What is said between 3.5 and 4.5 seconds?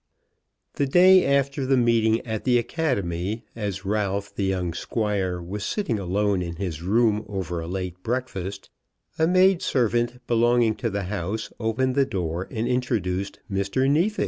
as Ralph, the